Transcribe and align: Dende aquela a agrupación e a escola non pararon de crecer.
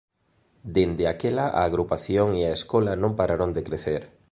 Dende 0.75 1.03
aquela 1.07 1.45
a 1.59 1.61
agrupación 1.69 2.27
e 2.39 2.41
a 2.45 2.55
escola 2.59 2.93
non 3.01 3.11
pararon 3.19 3.51
de 3.55 3.65
crecer. 3.67 4.01